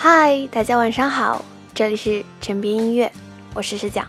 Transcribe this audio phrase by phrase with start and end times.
[0.00, 3.10] 嗨，大家晚上好，这里是枕边音乐，
[3.52, 4.06] 我是石讲。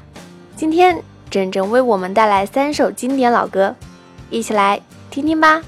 [0.55, 3.75] 今天整整为我们带来三首经典老歌，
[4.29, 5.63] 一起来听听吧。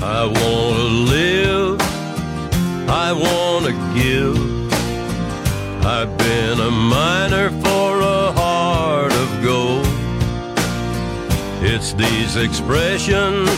[0.00, 1.80] I wanna live,
[2.86, 4.38] I wanna give.
[5.82, 9.88] I've been a miner for a heart of gold.
[11.64, 13.50] It's these expressions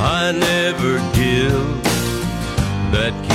[0.00, 1.89] I never give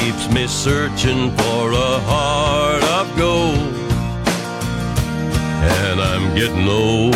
[0.05, 3.73] keeps me searching for a heart of gold.
[5.63, 7.15] And I'm getting old.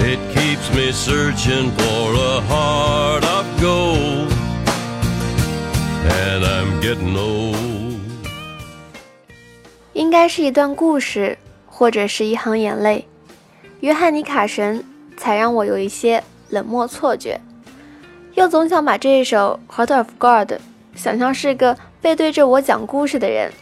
[0.00, 4.32] It keeps me searching for a heart of gold.
[6.08, 8.00] And I'm getting old.
[9.92, 13.06] 应该是一段故事，或者是一行眼泪。
[13.80, 14.82] 约翰尼·卡神
[15.18, 17.38] 才让我有一些冷漠错觉，
[18.34, 20.52] 又总想把这一首《Heart of God》
[20.96, 23.52] 想象是个背对着我讲故事的人，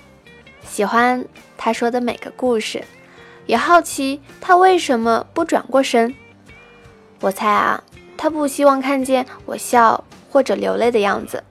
[0.67, 1.23] 喜欢
[1.59, 2.83] 他说的每个故事，
[3.45, 6.15] 也好奇他为什么不转过身。
[7.21, 7.85] 我猜啊，
[8.17, 11.45] 他不希望看见我笑或者流泪的样子。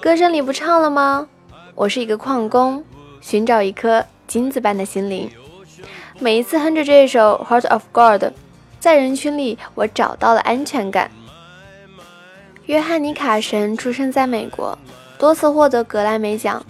[0.00, 1.26] 歌声里不唱了吗？
[1.74, 2.84] 我是一个矿工，
[3.20, 5.28] 寻找一颗金子般的心灵。
[6.20, 8.24] 每一次哼着这首《Heart of God》，
[8.78, 11.10] 在人群里我找到了安全感。
[12.66, 14.78] 约翰尼·卡神出生在美国，
[15.18, 16.64] 多次获得格莱美奖，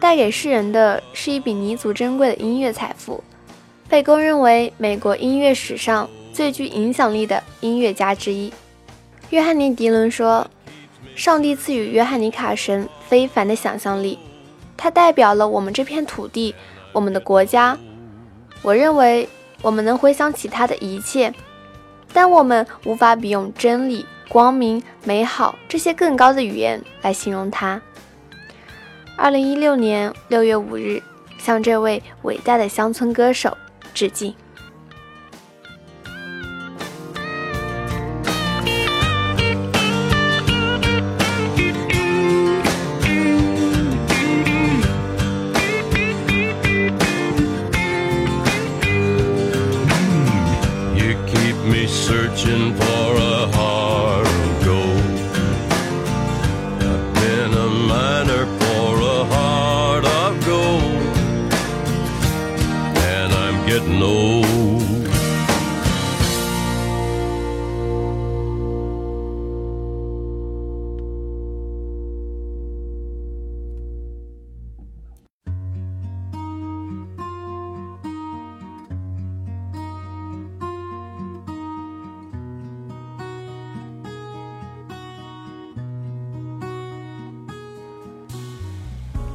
[0.00, 3.22] 带给世人的是一笔弥足珍贵的音乐财富，
[3.88, 8.52] 被公认为美国音乐史上最具影响力的音乐家之一。
[9.30, 10.50] 约翰尼·迪伦说
[11.14, 14.18] ：“上帝赐予约翰尼·卡神非凡的想象力，
[14.76, 16.54] 他代表了我们这片土地，
[16.92, 17.78] 我们的国家。”
[18.62, 19.28] 我认为
[19.62, 21.32] 我们能回想起他的一切，
[22.12, 27.80] 但我们无法比用真理、光明、美好这些更高的语言来形容他。
[29.16, 31.02] 二零一六年六月五日，
[31.38, 33.56] 向这位伟大的乡村歌手
[33.94, 34.34] 致敬。
[51.86, 53.45] searching for a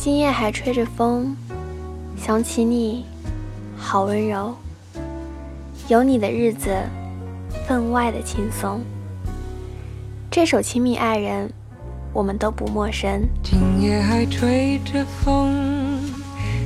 [0.04, 1.38] 今夜还吹着风，
[2.18, 3.06] 想起你，
[3.78, 4.56] 好温柔。
[5.90, 6.76] 有你的日子，
[7.68, 8.82] 分外的轻松。”
[10.32, 11.48] 这首《亲密爱人》，
[12.12, 13.22] 我们都不陌生。
[13.44, 16.00] 今夜还吹着风，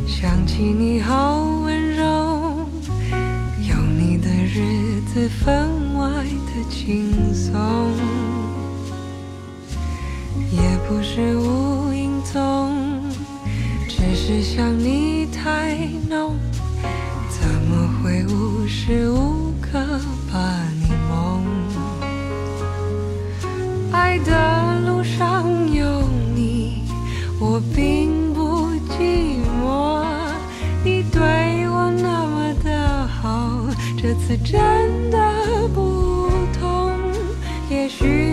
[0.08, 2.06] 想起你好温柔。
[3.68, 7.54] 有你的日子，分外的轻松。
[10.54, 11.65] 也不是无，
[14.28, 15.78] 是想你太
[16.10, 16.36] 浓，
[17.30, 19.78] 怎么会无时无刻
[20.34, 20.40] 把
[20.82, 21.44] 你梦？
[23.92, 26.02] 爱的路上有
[26.34, 26.82] 你，
[27.40, 30.04] 我并不寂寞。
[30.84, 31.22] 你对
[31.70, 33.62] 我那么的好，
[33.96, 35.20] 这次真的
[35.76, 36.92] 不同。
[37.70, 38.25] 也许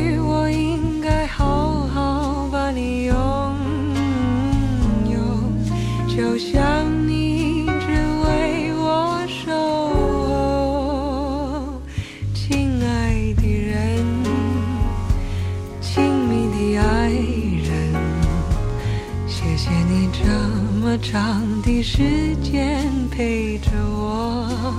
[20.83, 24.75] 么长的时间陪着我，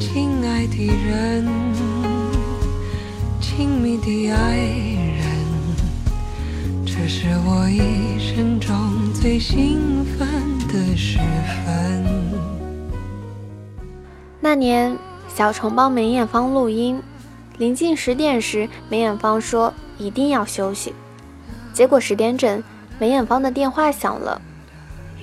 [0.00, 1.46] 亲爱的人。
[3.42, 5.26] 亲密的爱人，
[6.86, 8.74] 这是我一生中
[9.12, 10.26] 最兴奋
[10.68, 11.18] 的时
[11.66, 12.02] 分。
[14.40, 14.96] 那年，
[15.28, 17.02] 小虫帮梅艳芳录音，
[17.58, 20.94] 临近十点时，梅艳芳说一定要休息。
[21.74, 22.64] 结果十点整，
[22.98, 24.40] 梅艳芳的电话响了。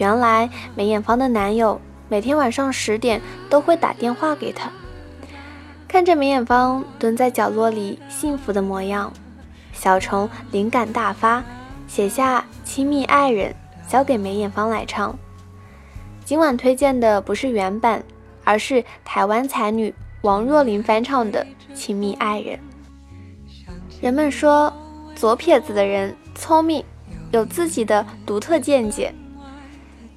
[0.02, 3.22] 原来梅艳芳的男友每天晚上十点
[3.52, 4.72] 都会打电话给她。
[5.88, 9.14] 看着梅艳芳蹲在角落里幸福的模样，
[9.72, 11.44] 小虫灵感大发，
[11.88, 13.54] 写下《亲密爱人》，
[13.92, 15.16] 交给梅艳芳来唱。
[16.26, 18.04] 今晚推荐的不是原版，
[18.44, 19.94] 而是台湾才女
[20.24, 21.46] 王若琳翻唱的
[21.76, 22.58] 《亲密爱人》。
[24.02, 24.74] 人们说，
[25.16, 26.84] 左撇子的人聪明，
[27.30, 29.14] 有自己的独特见解。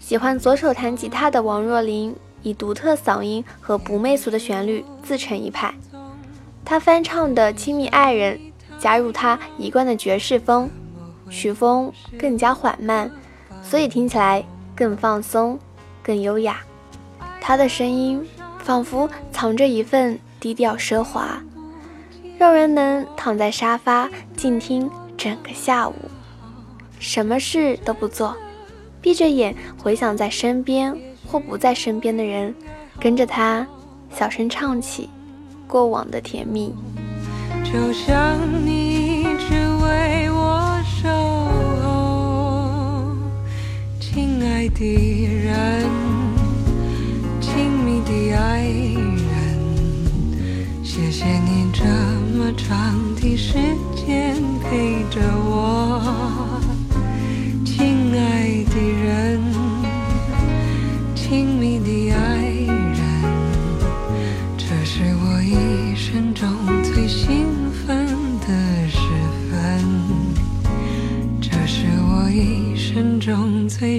[0.06, 5.73] 喜欢左手弹吉他的王若琳，以独特嗓音和不媚俗的旋律自成一派。
[6.62, 8.37] 她翻唱的《亲密爱人》，
[8.79, 10.69] 加入她一贯的爵士风，
[11.31, 13.11] 曲风更加缓慢，
[13.62, 14.45] 所以听起来
[14.77, 15.59] 更放松。
[16.03, 16.59] 更优雅，
[17.41, 18.23] 他的声音
[18.59, 21.43] 仿佛藏着一份低调奢华，
[22.37, 25.95] 让人能躺在沙发静听整个下午，
[26.99, 28.37] 什么事都不做，
[29.05, 30.97] 闭着眼回想在身边
[31.27, 32.55] 或不在身边的人，
[32.99, 33.67] 跟着他
[34.11, 35.11] 小声唱起
[35.67, 36.75] 过往的甜蜜。
[37.62, 39.55] 就像你一直
[39.85, 41.11] 为我守
[41.83, 43.15] 候，
[44.01, 45.85] 亲爱的人。
[47.43, 49.29] 亲密的爱人，
[50.83, 53.59] 谢谢你这么长的时
[53.95, 55.74] 间陪着我，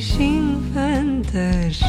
[0.08, 1.84] 兴奋的时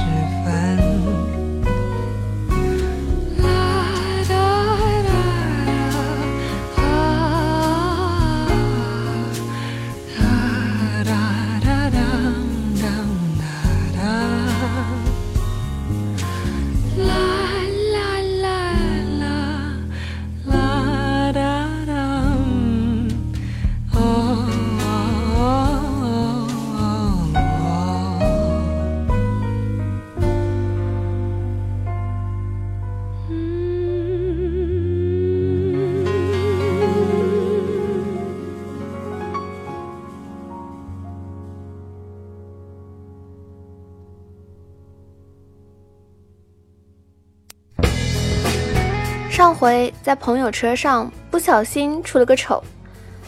[49.57, 52.63] 回在朋友车上不小心出了个丑，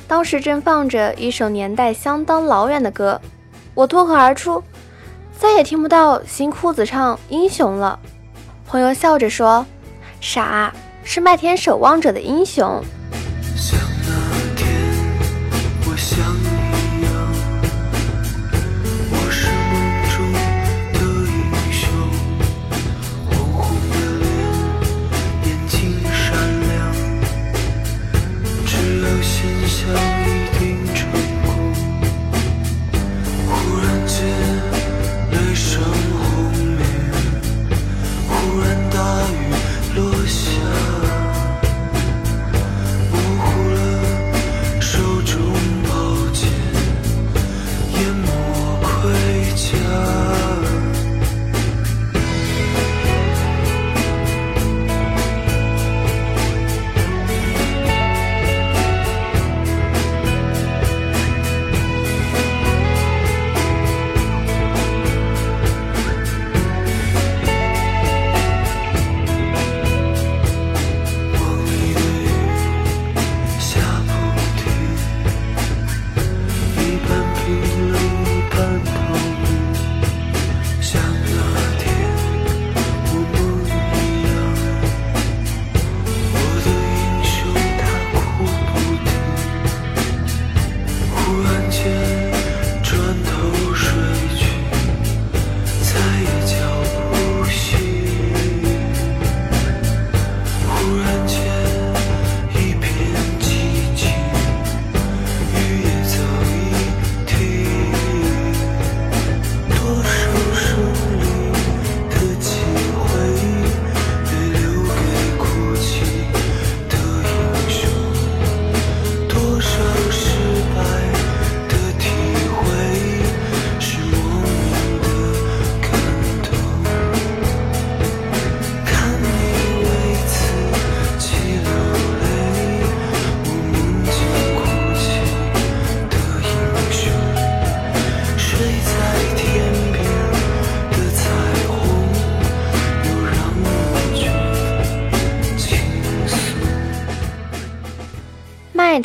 [0.07, 3.19] 当时正放着一首年代相当老远的歌，
[3.75, 4.63] 我脱口而出，
[5.39, 7.99] 再也听不到新裤子唱英雄了。
[8.67, 9.65] 朋友笑着说
[10.21, 10.71] ：“傻，
[11.03, 12.83] 是麦田守望者的英雄。”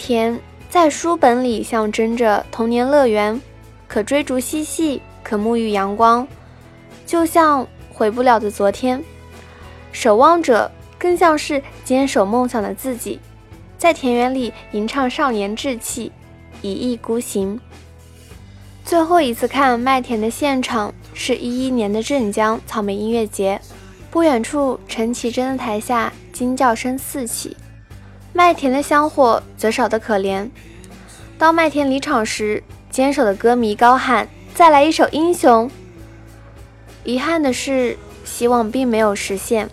[0.06, 0.38] 天，
[0.70, 3.42] 在书本里象征着童年乐园，
[3.88, 6.28] 可追逐嬉戏，可沐浴阳光，
[7.06, 9.02] 就像回不了的昨天。
[9.94, 10.70] 守望者
[11.00, 13.18] 更像是坚守梦想的自己，
[13.78, 16.12] 在田园里吟唱少年志气，
[16.62, 17.58] 一意孤行。
[18.84, 23.58] 最后一次看麦田的现场是一一年的镇江草莓音乐节，
[24.12, 27.56] 不远处陈绮贞的台下惊叫声四起。
[28.34, 30.50] 麦田的香火则少得可怜。
[31.38, 35.70] 当麦田离场时，坚守的歌迷高喊：“再来一首英雄。”
[37.06, 39.70] 遗憾的是，希望并没有实现。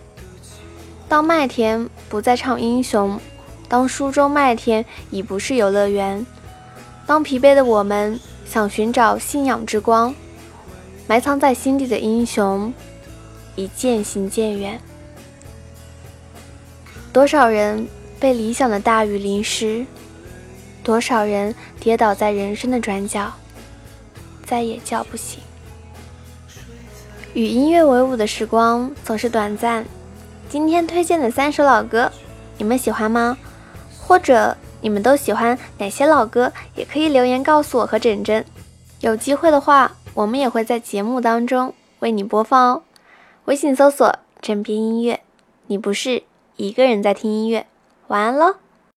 [1.09, 3.19] 当麦田不再唱英雄，
[3.67, 6.25] 当书中麦田已不是游乐园，
[7.05, 8.19] 当疲惫的我们。
[8.43, 10.13] 想寻找信仰之光，
[11.07, 12.73] 埋藏在心底的英雄
[13.55, 14.77] 已渐行渐远。
[17.13, 17.87] 多少人
[18.21, 19.83] 被理想的大雨淋湿，
[20.83, 23.33] 多少人跌倒在人生的转角，
[24.45, 25.39] 再也叫不醒。
[27.33, 29.83] 与音乐为伍的时光总是短暂。
[30.47, 32.11] 今天推荐的三首老歌，
[32.59, 33.35] 你们喜欢吗？
[33.99, 34.55] 或者？
[34.83, 36.53] 你们都喜欢哪些老歌？
[36.75, 38.43] 也可以留言告诉我和整整。
[38.99, 42.83] 有机会的话，我们也会在节目当中为你播放哦。
[43.45, 45.21] 微信搜索“枕边音乐”，
[45.67, 46.21] 你不是
[46.57, 47.65] 一个人在听音乐。
[48.11, 48.70] 晚安喽。